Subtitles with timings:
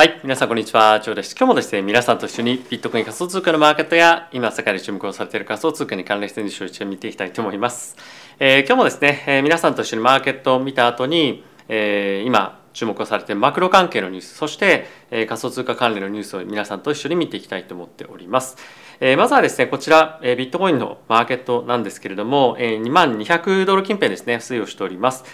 [0.00, 1.36] はい、皆さんこんにちは、ジョーです。
[1.38, 7.98] 今日もですね、皆さんと一緒にビットコイン仮想通貨のマーケットや、今世界で注目をされている仮想通貨に関連しているニュースを一緒に見ていきたいと思います。
[8.38, 18.56] えー今日もですね、えー皆さんと一緒にマーケットを見た後に、えー今注目をされているマクロ関係のニュース、そして、え仮想通貨関連のニュースを皆さんと一緒に見ていきたいと思っております。
[19.00, 25.26] えまずはですね、こちら、えビットコインのマーケットなんですけれども、え2万200ドル近辺ですね、推移をしております。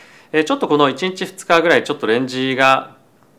[0.45, 2.96] ちょっとこの1日2日ぐらいちょっとレンジが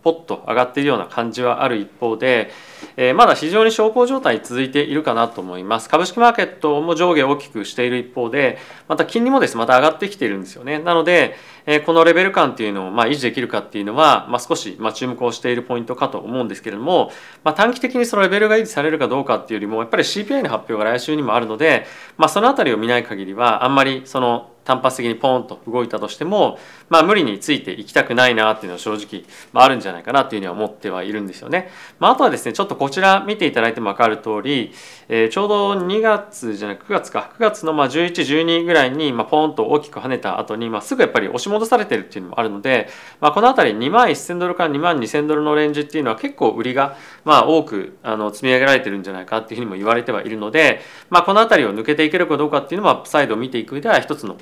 [0.07, 2.49] ポッと上がっているような感じはある一方で、
[2.95, 5.89] えまだ非常に小康状態続いているかなと思います。
[5.89, 9.57] 株式マーケットも上下大きくしている一方でまた金利もです。
[9.57, 10.79] また上がってきているんですよね。
[10.79, 11.35] なので、
[11.69, 17.11] えこのレベル感っていうのをま維持できるかっていうのは、まあ、少しま注目をしているポイントかと思うんですけれども、
[17.43, 31.69] まあ、短期的にそのレベルが維持されるかどうかっていうよりもやっぱり CPI の発表が来週にもあるので、まあ、そのあたりを見ない限りはあんまりその単発的にポーンと動いたとしても、まあ、無理についていきたくないなっていうのは正直、まあ、あるんじゃないかなというふうには思ってはいるんですよね。
[31.99, 34.73] まあ、あとはですねちょっとこちら見ていただいても分かる通り、
[35.09, 37.31] えーちょうど2月じゃなく9月か。
[37.37, 54.37] 9月のまあ1112ぐらいにまあポーンと大きく跳ねた後にまあすぐやっぱり押し戻されてるっていうのもあるので、まあ、この辺り2万1000ドルから2万2000ドルのレンジっていうのは結構売りがまあ多くあの積み上げられてるんじゃないかっていうふうにも言われてはいるので、まあ、この辺りを抜けていけるかどうかっていうのはアップサイドを見ていく上では一つの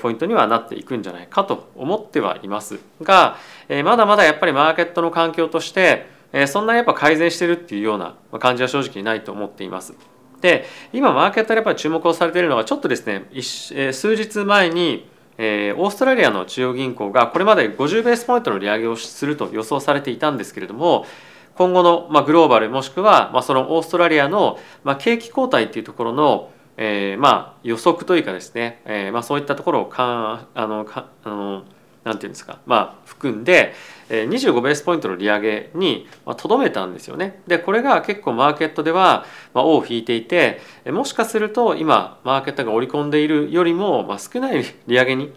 [0.00, 3.36] ポイントにはなっていくんじゃないかと思ってはいますが、
[3.68, 6.15] えーまだまだやっぱりマーケットの環境として、
[6.46, 9.94] そんなやっぱ改善してるっていうような感じは正直ないと思っています。
[10.40, 13.24] で今マーケットでやっぱり注目をされているのはちょっとですね
[13.92, 21.06] 数日前にオーストラリアの中央銀行がこれまで50ベースポイントの利上げをすると予想されていたんですけれども
[21.56, 24.58] 今後の、グローバルもしくは、そのオーストラリアの、
[24.98, 31.64] 景気後退っていうところの、えーまあ、予測というかですね、えーまあ、そういったところをかあのかあの
[32.06, 33.74] なんていうんですか、まあ、含んで、
[34.08, 37.42] 25ベースポイントの利上げにとどめたんですよね。
[37.48, 45.32] でこれが結構マーケットでは、ま、尾を引いていてもしかすると今マーケットが織り込んでいるよりも、ま、少ない利上げに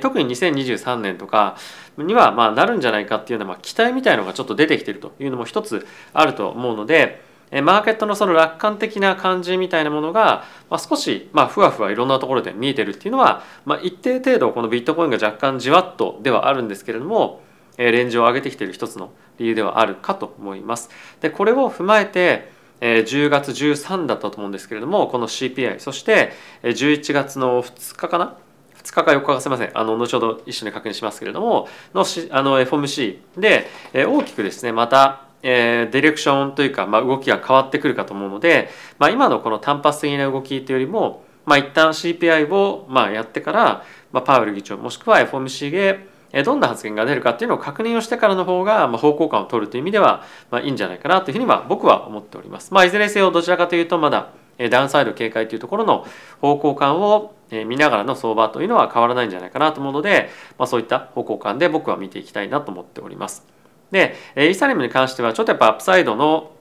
[0.00, 1.56] 特に2023年とか
[1.96, 17.42] にはまなるんじゃないかっていうようなま期待みたいのがちょっと出てきてるというのも一つあると思うのでマーケットのその楽観的な感じみたいなものが、まあ、少しまあふわふわいろんなところで見えてるっていうのは、まあ、一定程度このビットコインが若干じわっとではあるんですけれども
[17.78, 20.90] えレンジを上げてきている一つの理由ではあるかと思います。
[21.20, 22.50] でこれを踏まえて
[22.80, 26.32] えー10月13だったと思うんですけれどもこの CPI そして
[26.62, 28.36] 11月の2日かな
[28.82, 38.68] ？2日か4日かすみませんあの後ほど一緒に確認しますけれどものしあの FOMC で、え大きくですねまたえーディレクションというか、まあ、動きが変わってくるかと思うので、
[38.98, 46.08] まあ、今のこの単発的な動きというよりも、まあ、一旦 CPI をまあやってから、まあ、パウエル議長もしくは FOMC で
[46.44, 52.74] どんな発言が出るかっていうのを確認をしてからの方が、まあ、方向感を取るという意味では、まあ、いいんじゃないかなというふうには僕は思っております。
[52.74, 54.30] まあ、いずれにせよどちらかというとまだ
[54.70, 56.04] ダウンサイド警戒というところの
[56.40, 60.28] 方向感を見ながらの相場というのは変わらないんじゃないかなと思うので、
[60.58, 63.57] まあ、そういった方向感で僕は見ていきたいなと思っております。
[63.90, 66.52] で、イーサリアムに関してはちょっとやっぱアップサイドの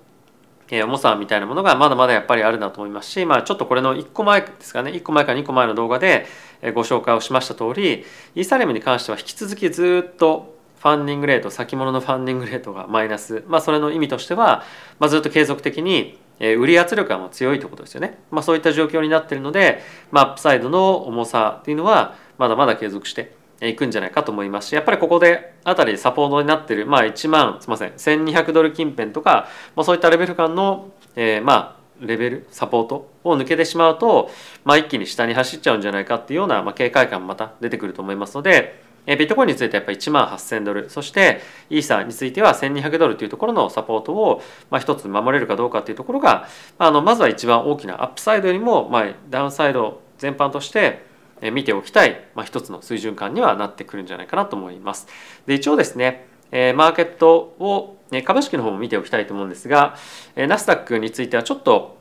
[0.70, 4.92] 重さみたいなものがまだまだやっぱりあるなと思いますし、まあ、ちょっとこれの1個前ですかね。
[4.92, 6.26] 1個前か2個前の動画で
[6.74, 8.04] ご紹介をしました通り
[8.36, 14.64] イーサリアムに関しては引き続きずっとファンディングレート先物のファンディングレートがマイナス、まあ、それの意味としては、
[15.00, 34.29] まあ、ずっと継続的に売り圧力がもう強いということですよね、まあ、そういった状況になっているので、まあ、アップサイドの重さっていうのはまだまだ継続していくんじゃないかと思いますしやっぱりここであたりサポートになっている、まあ、1万すみません1200ドル近辺とか、まあ、そういったレベル感の、えーまあレベルサポートを抜けてしまうと、
[34.63, 41.39] まあ、一気に下に走っちゃうんじゃないかっていうような、まあ、警戒感もまた出てくると思いますので、えビットコインについてはやっぱ1万8000ドルそして
[41.69, 46.47] イーサについては1200ドルというところのサポートを、まあ、一つ守れるかどうかっていうところが、
[46.78, 51.06] まあ、あのまずは一番大きなアップサイドよりも、まあ、ダウンサイド全般として
[51.42, 55.08] 見ておきたい、まあ、一つの水準感にはなってくるんじゃないかなと思います。
[55.46, 59.95] で一応ですね、マーケットを株式の方も見ておきたいと思うんですが、
[60.36, 61.98] ナスダックについてはちょっと、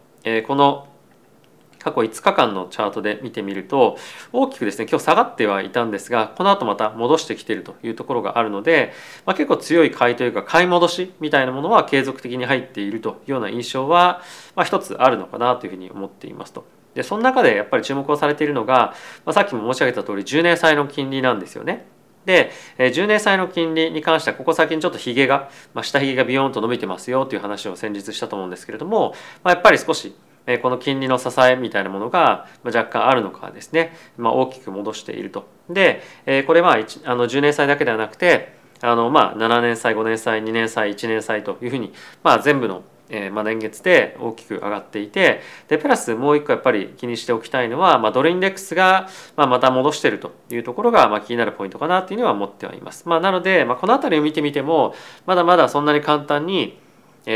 [0.47, 0.89] この
[1.87, 3.97] 過去5日間のチャートで見てみると
[4.33, 8.93] 大きくですね今日下がってはいたんですがこの後また戻してきているというところがあるので、
[9.25, 14.21] まあ、結構強い買いというか買い戻しみたいなものは継続的に入っているというような印象は、
[14.57, 16.65] まあ、一つあるのかなというふうに思っていますと。
[16.97, 18.95] でその中でやっぱり注目をされているのが、
[19.25, 21.87] まあ、さっきも申し上げた通り10年債の金利なんですよね。
[22.25, 29.15] でえー10年債の金利に関してはここ最近ちょっとひげが、まあ、下ひげがビヨーンと伸びてますよという話を先日したと思うんですけれども、
[29.45, 30.17] まあ、やっぱり少し
[30.47, 35.47] えこの金利の支えみたいなものが若干あるのかですね、まあ、大きく戻していると。
[35.69, 36.73] で、えこれは
[37.05, 53.09] あの10年債だけではなくてあのまあ7年債5年債2年債1年債というふうに、まあ、全部のえー、まあ、年月で大きく上がっていてでプラスもう一個やっぱり気にしておきたいのは、まあ、ドルインデックスが、まあ、また戻しているというところが、まあ、気になるポイントかなというには思ってはいます。
[53.09, 54.95] まあ、なので、まあ、この辺りを見てみても
[55.27, 56.79] まだまだそんなに簡単に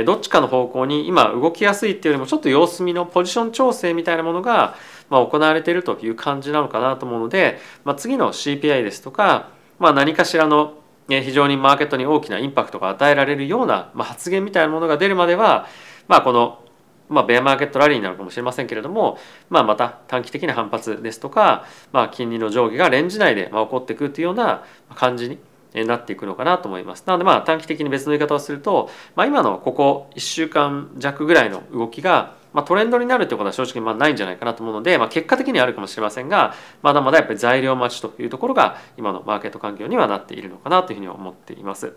[0.04, 4.76] どっちかの方向に今動きやすいっていうよりもちょっと様子見のポジション調整みたいなものが、
[5.08, 9.50] まあ、行われているという感じなのかなと思うので、まあ、次の CPI ですとか、
[9.80, 10.79] まあ、何かしらの
[11.10, 15.66] 非常にマーケットに大きなインパクトが与えられるような、ま、発言みたいなものが出るまでは
[16.08, 16.64] まあこの
[17.10, 19.18] まあ、ベアマーケットラリーになるかもしれませんけれども、
[19.48, 24.64] まあ、また短期的な反発ですとか、まあ、金利の上下がレンジ内で起こってくるというような
[24.94, 25.40] 感じ
[25.74, 27.02] になっていくのかなと思います。
[27.06, 41.94] なのでまあ短期的に別の言い方をすると、まあ、今のここ1週間弱ぐらいの動きが、まあ、トレンドになるということは正直まあないんじゃないかなと思うので、まあ、結果的にはあるかもしれませんがまだまだやっぱり材料待ちというところが今のマーケット環境にはなっているのかなというふうに思っています。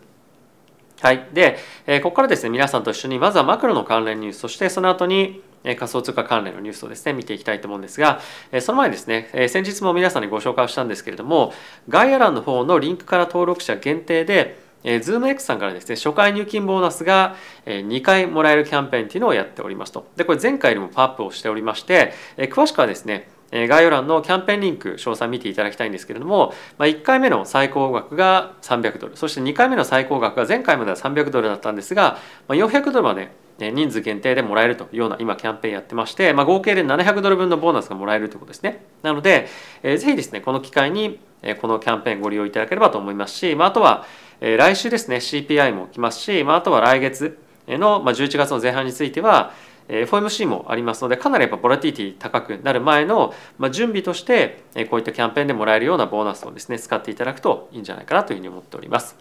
[1.04, 1.28] はい。
[1.34, 8.22] で、えここからですね、皆さんと一緒に、まずはマクロの関連ニュース、そしてその後に、仮想通貨関連のニュースをですね、見ていきたいと思うんですが、
[8.62, 11.54] その前にですね、先日も皆さんにご紹介をしたんですけれども、
[11.90, 17.36] 概要欄の方のリンクから登録者限定で、えー、ZoomX さんからですね、初回入金ボーナスが
[17.66, 20.08] 2回もらえるキャンペーンっていうのをやっておりますと。
[20.16, 33.30] で、これ前回よりもパワーアップをしておりまして、え詳しくはですね、概要欄のキャンペーンリンク詳細見ていただきたいんですけれども、まあ、1回目の最高額が300ドルそして2回目の最高額が前回までは300ドルだったんですが、まあ、400ドルまで
[33.60, 39.48] 人数限定でもらえるというような今キャンペーンやってまして、まあ、合計で700ドル分のボーナスがもらえるということですねなので、
[39.84, 41.20] えー、ぜひですねこの機会に
[41.62, 44.06] このキャンペーンご利用いただければと思いますし、まあ、あとは
[44.44, 49.54] 来週ですね CPI も来ますし、まあ、あとは来月の、ま、11月の前半については
[49.88, 59.16] FOMC もありますのでかなりやっぱボラティティ高くなる前の、ま、準備としてこういったキャンペーンでもらえるようなボーナスをですね使っていただくといいんじゃないかなというふうに思っております。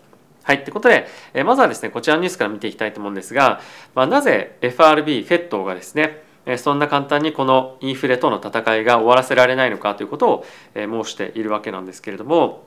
[0.45, 0.65] はい。
[0.65, 1.07] ということで、
[1.45, 3.61] まずはですね、こちらのニュースから見ていきたいと思うんですが、
[3.95, 6.25] まあ、なぜ FRB、FED がですね、
[6.57, 12.65] そんな簡単にこのインフレとの戦いが終わらせられないのかということを申しているわけなんですけれども、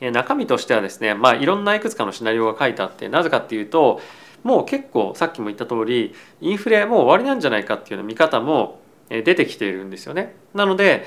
[0.00, 4.00] 中身としてはですね、まあ、いろんないくつかのシナリオが書いてあって、なぜかっていうと、
[4.42, 8.80] もう結構さっきも言った通りインフレもう終わりなんじゃないかっていうよう見方も
[9.10, 10.34] 出てきているんですよね。
[10.54, 11.04] なので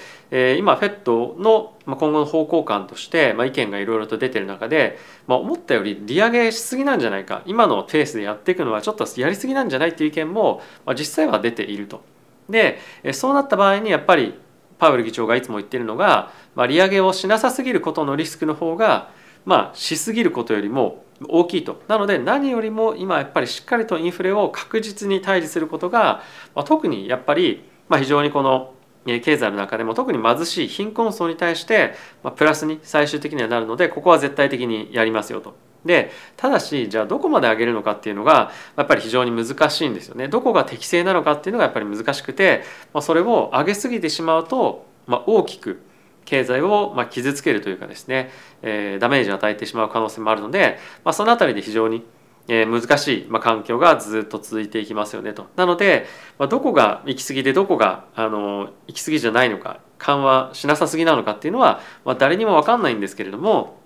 [0.60, 12.04] 今 FED の今後の方向感として意見がいろいろと出てる中で思ったより利上げしすぎなんじゃないか今のペースでやっていくのはちょっとやりすぎなんじゃないっていう意見も実際は出ていると。
[12.50, 12.78] で
[13.13, 14.38] そうなった場合にやっぱり
[14.83, 19.12] パウエル議長がいつも言ってるのがま利上げをしなさすぎることのリスクの方が
[19.45, 26.21] まあしすぎることよりも大きいとなので何よりも今やっぱりしっかりとインフレを確実に対峙することが、
[26.53, 28.74] まあ、特にやっぱり、まあ、非常にこの
[29.06, 35.56] 経済の中でも特に貧しい貧困層に対して、まあ、プラスに最終的にはなるのでここは絶対的にやりますよと。
[35.85, 40.27] でただしじゃあどこまで上げるのかっていうのがやっぱり非常に難しいんですよね。
[40.27, 42.63] どこが適正なのかっていうのがやっぱり難しくて、
[42.94, 45.81] まあ、それを上げすぎてしまうと、まあ、大きく
[46.25, 48.31] 経済をま傷つけるというかですね、
[48.62, 52.06] えー、ダメージを与えてしまう可能性もあるので、まあ、その辺りで非常に
[52.47, 55.47] え難しい、ま環境がずっと続いていきますよねと。
[55.56, 56.06] なので、
[56.38, 63.80] まどこが行き過ぎでどこがあの行き過ぎじゃないのか緩和しなさすぎなのかっていうのは、ま誰にも分かんないんですけれども、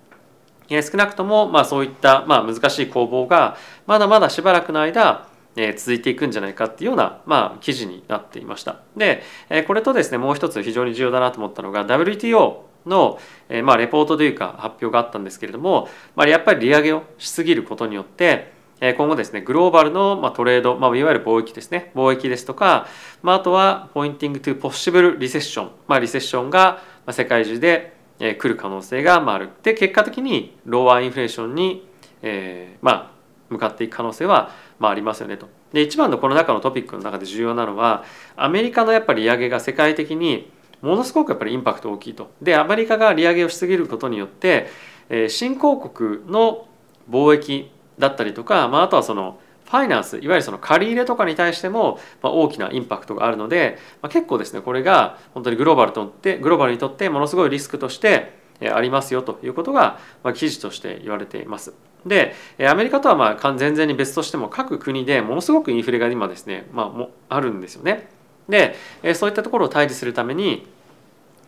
[0.70, 3.56] 少なくとも、まあ、そういった、まあ、難しい攻防が
[3.86, 5.26] まだまだしばらくの間
[5.76, 8.80] 続いていくんじゃないかっていうような、まあ、記事になっていました。
[8.96, 9.22] で、
[9.66, 22.86] これとですねもう一つ非常に重要だなと思ったのが WTO の、えまあ、レポートというか発表があったんですけれども、まあ、やっぱり利上げをしすぎることによって今後ですねグローバルの、まあ、トレード、まあ、いわゆる貿易ですね貿易ですとか、
[23.22, 31.86] まあ、あとはポインティングトゥポッシブルリセッション、まあ、リセッションが世界中でえ来る可能性があるで結果的にローワーインフレーションに、
[32.22, 35.48] えー、まあ向かっていく可能性はまあ、ありますよねと。
[35.72, 38.04] で一番のこの中のトピックの中で重要なのは
[38.36, 42.30] アメリカのやっぱり利上げが世界的にものすごくやっぱりインパクト大きいと。
[42.40, 44.68] でアメリカが利上げをしすぎることによって、
[45.08, 46.66] えー、新興国の
[47.10, 61.74] 貿易だったりとか、まあ、あとはそのファイナンスいわゆるその借り入れとかに対しても、ま、大きなインパクトがあるので、ま、結構ですねこれが本当にグローバルとってグローバルにとってものすごいリスクとしてありますよということが、ま、記事として言われています。
[62.06, 62.34] で
[62.66, 68.08] アメリカとはまあ全然に別としても各国でものすごくインフレが今ですね、まあ、もあるんですよね。
[68.48, 68.74] で
[69.14, 70.66] そういったところを対峙するために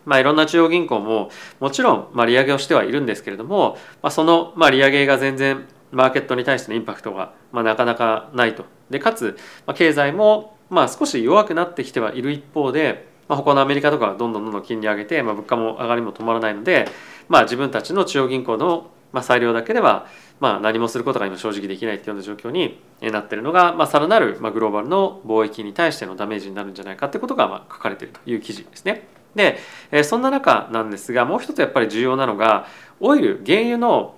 [0.03, 8.65] まあ、いろんな中央銀行ももちろんま利上げをしてはいるんですけれども、まあ、そのま利上げが全然マーケットに対してのインパクトがまあなかなかないと。
[8.89, 16.87] でかつ、まあ、経済もまあ少し弱くなってきてはいる一方で、まあ、他のアメリカとかはどんどんどんどん金利上げて、まあ、物価も上がりも止まらないので、
[17.29, 20.07] まあ、自分たちの中央銀行のまあ、裁量だけでは
[20.39, 29.07] まあ何もすることが今正直できないっていうような状況になっているのが、まあ、さらなるまあグローバルの貿易に対してのダメージになるんじゃないかってことがまあ書かれているという記事ですね。
[29.35, 29.57] で
[30.03, 32.67] そんな中なんですがもう一つやっぱり重要なのが
[32.99, 34.15] オイル原油の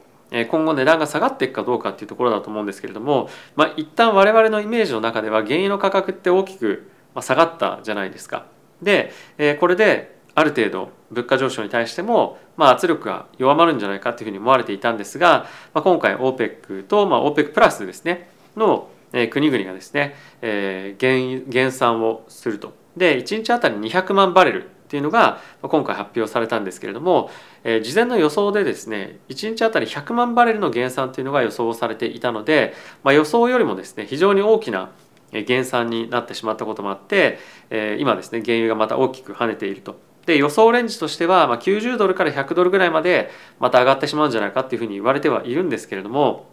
[0.50, 6.90] 今後値段が下がっていくかどうかっていうところだと思うんですけれども、まあ、一旦我々のイメージの中では原油の価格って大きく
[7.22, 8.48] 下がったじゃないですか。
[8.82, 9.14] で
[9.60, 18.90] これである程度物価上昇に対しても、まあ、圧力が弱まるんじゃないかというふうに思われていたんですが、まあ、今回 OPEC と、まあ、OPEC プラスですねの
[19.30, 22.74] 国々がですね、えー、減減産をすると。
[22.98, 27.32] で1日あたり200万バレルっていうのが今回発表されたんですけれども、
[27.64, 34.92] えー、事前の予想でですね1日あたり100万バレルの減産というのが予想されていたので、まあ、予想よりもですね非常に大きな
[35.32, 37.40] 減産になってしまったこともあって、
[37.72, 40.00] えー、今ですね原油がまた大きく跳ねていると。
[40.28, 46.53] で予想レンジとしては、ま、90ドルから100ドルぐらいまでまた上がってしまうんじゃないかっていうふうに言われてはいるんですけれども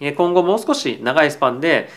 [0.00, 1.88] 今後もう少し長いスパンで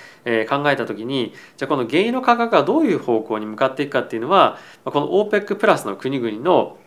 [0.49, 6.77] 考えた時にじゃあこの原油の価格がどういう方向に向かっていくかっていうのはこの OPEC プラスの国々の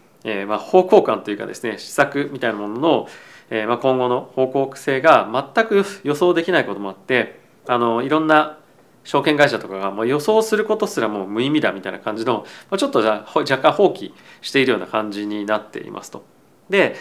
[0.58, 3.08] 方向感というかですね施策みたいなものの
[3.50, 8.58] 今後の方向性が全く予想できないこともあってあのいろんな
[9.04, 12.44] 証券会社とかがもう予想することすらもう無意味だみたいな感じの
[12.76, 14.12] ちょっと若干放棄
[14.42, 16.24] しているような感じになっていますと。
[16.68, 16.94] で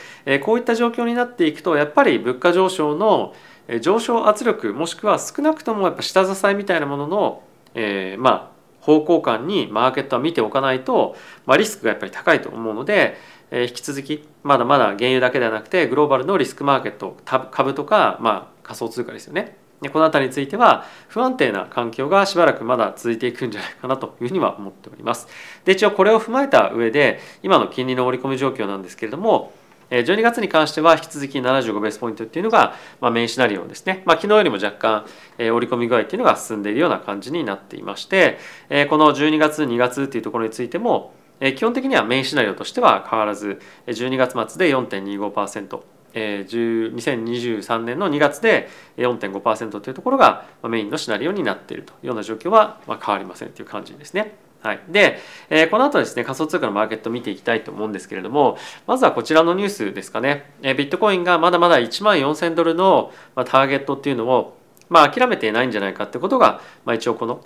[0.44, 3.36] こういった状況になっていくとやっぱり物価上昇の
[3.82, 7.44] 上昇圧力もしくは少なくともやっぱ下支えみたいなものの、
[7.76, 13.18] えー、まあ方向感にマーケットは見ておかないと、まあ、リスクがやっぱり高いと思うので、
[13.52, 17.18] えー、引き続きまだまだ原油だけではなくてグローバルのリスクマーケット
[17.52, 25.28] 株とか、まあ、仮想通貨ですよねでこの辺りについては不安定な環境がしばらくまだ続いていくんじゃないかなというふうには思っております。
[25.64, 29.54] で一応これを踏まえた上で今の金利の織り込み状況なんですけれども
[29.90, 35.06] 12月に関しては引き続き75ベースポイントっていうのが、まあ、メインシナリオですね、まあ、昨日よりも若干、
[35.38, 38.38] え織り込み具合っていうのが進んでいるような感じになっていまして、
[38.70, 45.82] えこの12月2月っていうところについても、え基本的にはメインシナリオとしては変わらず12月末で4.25%。
[46.14, 48.68] えー、2023年の2月で
[48.98, 54.49] 4.5%というところがメインのシナリオになっているというような状況は変わりませんという感じですね。
[54.62, 64.58] はい、で、えー、この後ですね仮想通貨のマーケット見ていきたいと思うんですけれどもまずはこちらのニュースですかね、えー、ビットコインがまだまだ1万4000ドルの、まあ、ターゲットっていうのを、
[64.90, 67.42] まあ、諦めていないんじゃないかってことが、まあ、一応この、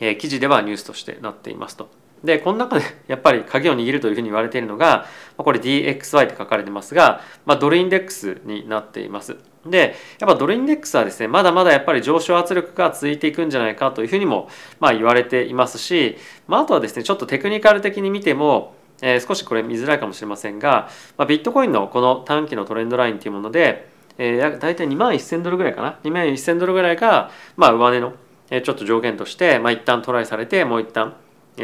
[0.00, 1.88] えー、記事ではニュースとしてなっていますと。
[2.24, 5.06] でこの中で やっぱり鍵を握るというふうに言われているのが
[5.36, 9.36] これ DXY って書かれてますが、まあ、ドルインデックスになっています。
[9.66, 14.48] でやっぱドルインデックスはですねまだまだやっぱり上昇圧力が続いていくんじゃないかというふうにも
[14.80, 28.14] まあ言われていますし、まあ、あとはですねちょっとテクニカル的に見てもえー、少しこれ見づらいかもしれませんが、まあ、ビットコインのこの短期のトレンドラインというもので、えー、大体2万1000ドルぐらいかな？2万1000ドルぐらいが、まあ、上値の、
[28.50, 31.14] え、ちょっと条件として、まあ、一旦トライされてもう一旦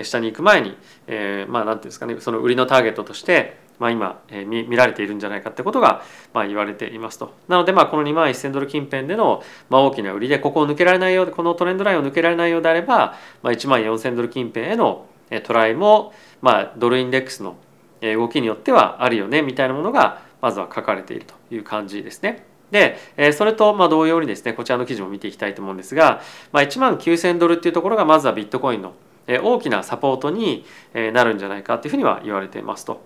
[0.03, 7.35] 下に行く前に、えー、まあ何ていうんですかねその売りのターゲットとしてまあ、今、えー、見見られているんじゃないかってことが、まあ、言われていますと。
[7.49, 15.07] なので、まあ、この2万1000ドル近辺での、まあ、大きな売りでここを抜けられないようでこのトレンドラインを抜けられないようであれば、まあ、1万4000ドル近辺への
[15.43, 17.57] トライも、まあ、ドルインデックスの
[18.01, 22.45] 動きによってはあるよねみたいなものがまずは書かれているという感じですね。
[22.71, 22.99] で
[23.33, 28.95] それとま同様にですねこちらの記事も見ていきたいと思うんですが、まあ、1万9000ドルっていうところがまずはビットコインの
[29.27, 30.65] 大きなサポートに
[31.13, 33.03] なるんじゃないかというふうには言われていますと。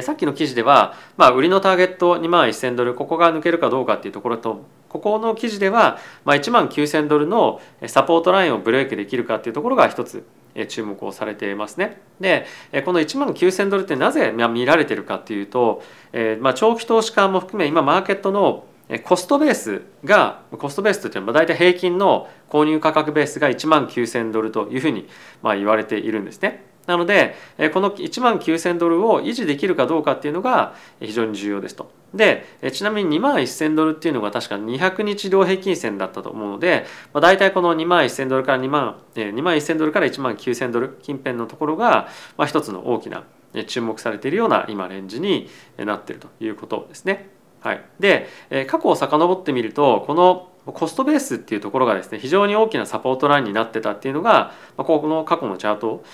[0.00, 10.24] さっきの記事では、まあ、売りのターゲット2万1000ドルここが抜けるかどうかっていうところとここの記事では、まあ、1万9000ドルのサポートラインをブレーキできるかっていうところが一つ
[10.68, 12.00] 注目をされていますね。
[12.20, 12.46] で
[12.84, 18.64] この1万9000ドルってなぜ見られてるかっていうと、えまあ、長期投資家も含め今マーケットの
[19.00, 25.08] コストベースがコストベースというのは大体平均の購入価格ベースが1万9000ドルというふうに
[25.42, 26.64] まあ言われているんですね。
[26.86, 27.36] なので
[27.72, 31.92] この1万9000ドルを維持できるかどうかっていうのが非常に重要ですと。
[32.12, 36.84] でちなみに2万1000ドルっていうのが確か200日量平均線だったと思うので、
[37.14, 43.24] まあ、大体この2万1000ドルから2万2万1000ドルから1万9000ドル近辺のところが、まあ、一つの大きな
[43.66, 47.30] 注目されているような今レンジになっているということですね。
[47.62, 56.04] はい、でえ過去を遡ってみるとこのコストベースっていうところがですね非常に大きなサポートラインになってたっていうのが、まあ、この過去のチャートを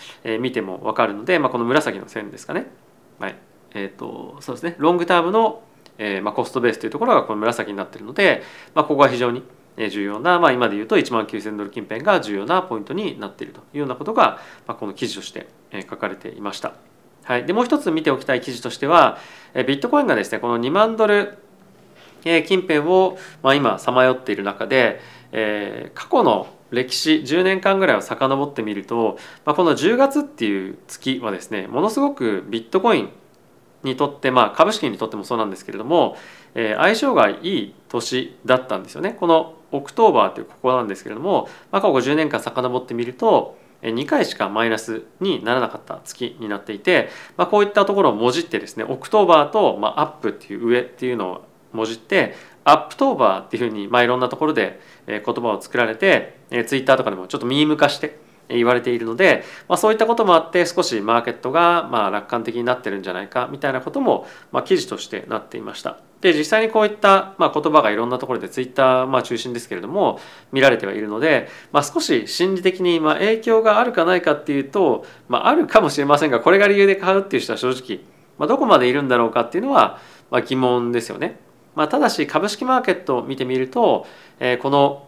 [0.40, 2.66] 見ても分かるので、まあ、この紫の線ですかね、
[3.18, 3.36] はい。
[3.74, 4.76] えーと、そうですね。
[4.78, 5.62] ロングタームの、
[5.98, 8.42] えーまあ、コストベースというところがこの紫になってるので、
[8.74, 9.42] まあ、ここは非常に
[9.90, 15.46] 重要な、まあ、今で言うと1万9000ドル近辺が重要なポイントになっているというようなことが、まあ、この記事として
[15.88, 16.72] 書かれていました。
[17.28, 19.18] はい、でもう一つ見ておきたい記事としては
[19.54, 21.36] ビットコインがですねこの2万ドル
[22.22, 24.98] 近辺を、まあ、今さまよっている中で、
[25.32, 33.10] えー、過去の歴史10年間ぐらいを遡ってみると、まあ、この10月っていう月はですねものすごくビットコイン
[33.82, 36.16] にとって、まあ、株式にとってもそうなんですけれども、
[36.54, 39.12] えー、相性がいい年だったんですよね。
[39.12, 58.18] この October というここなんですけれども、まあ、過去10年間遡ってみると2回しかマイナスにならなかった月になっていて、まあ、こういったところをもじってですね October と、まあ、アップっていう上っていうのをもじって Uptober っていうふうに、まあ、いろんなところで言葉を作られてツイッターとかでもちょっとミーム化して
[58.48, 65.98] 言われているので、まあ、そういったこともあって少しマーケットがまあ楽観的になってるんじゃないかみたいなこともまあ記事としてなっていました。
[66.20, 70.18] で実際にこういったまあ言葉がいろんなところでツイッターまあ中心ですけれども
[70.50, 78.00] 見られてはいるので、まあ、少し心理的にまあ影響があるかないかっていうと、まあ、あるかもしれませんがこれが理由で買うっていう人は正直、
[78.36, 81.38] まあ、どこまでいるんだろうかっていうのはまあ疑問ですよね。
[81.76, 84.04] まあ、ただし株式マーケットを見てみると、
[84.40, 85.06] えー、この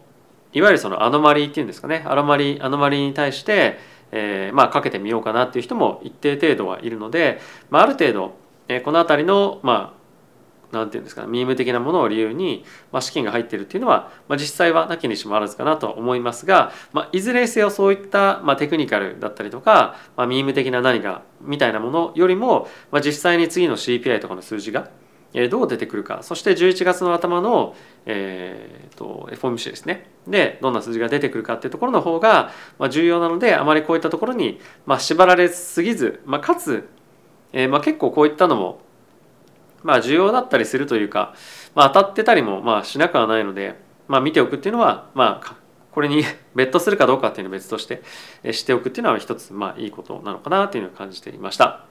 [0.53, 3.77] いわゆるそのアノマリーっていうんですかねアノマリーアノマリーに対して、
[4.13, 8.35] えー、まあかけてみようかなっていう人も一定程度はいるので、まあ、ある程度、
[8.69, 10.00] えー、この辺りのまあ
[10.71, 24.89] なんていうんですかミーム的なものを理由に、まあ、資金が入っているっていうのは、まあ、実際はなきにしもあらずかなと思いますが、まあ、いずれにせよそういった、まあ、テクニカルだったりとか、まあ、ミーム的な何かみたいなものよりも、まあ、実際に次の CPI とかの数字が
[25.49, 27.75] どう出てくるかそして11月の頭の、
[28.05, 30.09] えーと、FOMC ですね。
[30.27, 36.89] でどんな数字が出てくるかっていうところの方が、まあ、重要なのであまりこういったところに、まあ、縛られすぎず、まあ、かつ、
[37.53, 38.81] えーまあ、結構こういったのも、
[39.83, 41.33] まあ、重要だったりするというか、
[41.75, 43.75] まあ、当たってたりもまあしなくはないので、
[44.07, 45.55] まあ、見ておくっていうのは、まあ、
[45.91, 46.23] これに
[46.55, 48.01] ベットするかどうかっていうのは別として
[48.53, 51.85] しておくっていうのは一つまあいいことなのかなというのを感じていました。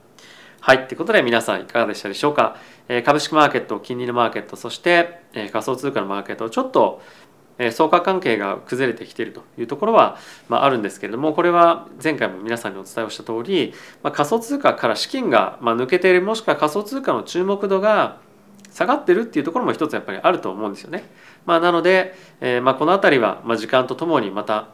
[0.63, 0.77] はい。
[0.79, 2.57] ってことで皆さんいかがでしたでしょうか？
[3.05, 7.01] 株式マーケット、金利のマーケット、そして、仮想通貨のマーケットを、ちょっと、
[7.73, 10.17] 相関関係が崩れてきているというところは、
[10.49, 18.19] まあ、るんですけれども、これは前回も皆さんにお伝えをした通り、ま、仮想通貨から資金が、ま抜けている、もしくは仮想通貨の注目度が
[18.73, 21.05] 下がってるっていうところも一つやっぱりあると思うんですよね。
[21.45, 24.69] まあ、なので、えー、まあこの辺りはま時間とともにまた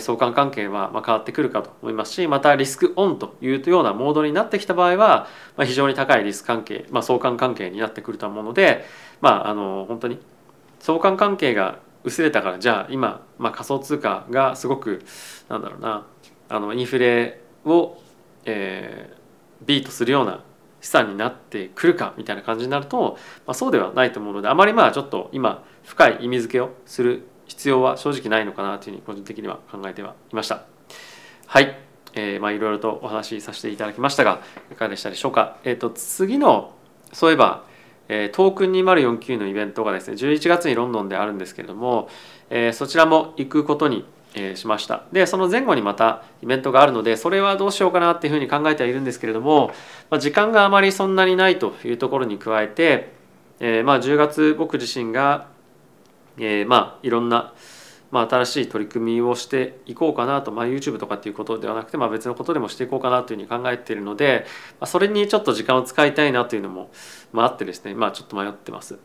[0.00, 5.26] 相関関係はま変わってくるかと思いますしまたリスクオンというようなモードになってきた場合は、
[5.56, 8.84] ま非常に高いリスク関係、まあ、相関関係になってくると思うので、
[9.20, 10.18] まあ、あの本当に
[10.80, 15.04] 相関関係が薄れたからじゃあ今、まあ、仮想通貨がすごく
[15.48, 16.06] なんだろうな
[16.48, 17.98] あのインフレを、
[18.44, 20.42] えー、ビートするような
[20.80, 30.64] 資産になってくるかみたいな感じになると、まあ、そうではないと思うのであまりまあちょっと今深い意味付けをする必要は正直ないのかなというふうに個人的には考えてはいました。
[31.46, 31.76] はい、
[32.14, 35.58] えー、まあいろいろとお話しさせていただきましたがいかがでしたでしょうか。
[35.64, 36.74] えっ、ー、と次の
[37.12, 37.64] そういえば、
[38.08, 42.08] えー、トークン2049のイベントがですね11月にロンドンであるんですけれども、
[42.50, 45.04] えー、そちらも行くことにえしました。
[45.12, 49.72] でその前後にまたイベントがあるのでそれはどうしようかなっていうふうに考えてはいるんですけれども、
[50.08, 53.12] まあ、時間があまりそんなにないというところに加えて、
[53.60, 55.52] えー、まあ10月僕自身が
[56.38, 57.52] えー、まあいろんな、
[58.12, 64.44] まあ、新しい取り組みをしていこうかなと、まあ、YouTube とかっていうことではなくて、まあ、別のことでもしていこうかなというふうに考えているので、
[64.78, 66.90] まあ、それにちょっと時間を使いたいなというのも、
[67.32, 68.98] まあ、あってですね、まあ、ちょっと迷ってます。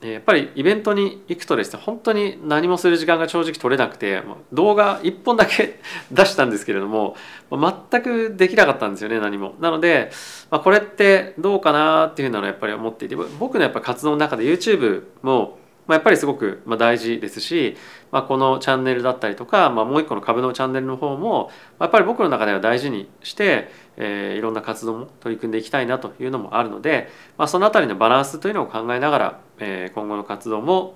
[0.00, 4.20] やっぱりイベントに行くとですね本当に何もする時間が正直取れなくて
[4.52, 5.78] 動画1本だけ
[6.10, 7.16] 出したんですけれども
[7.50, 9.54] 全くできなかったんですよね何も。
[9.60, 10.10] なので、
[10.50, 17.76] まあ、これってどうかなっていうのはやっぱり思っていて僕のやっぱ活動の中で YouTube もまあ、やっぱりすごく大事ですし、
[18.12, 30.94] まあ、このチャンネルだったりとか、まあ、もう一個の株のチャンネルの方もやっぱり僕の中では大事にして、えー、いろんな活動も取り組んでいきたいなというのもあるので、まあ、その辺りのバランスというのを考えながら、えー、今後の活動も、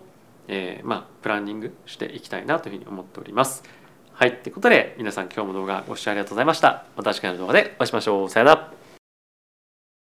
[0.49, 3.64] えー、まあプランニングしていきたいなというふうに思っております。
[4.12, 4.38] はい。
[4.38, 6.85] ということで皆さん今日も動画ご視聴ありがとうございました。
[6.96, 8.31] また次回の動画でお会いしましょう。
[8.31, 8.86] さよなら。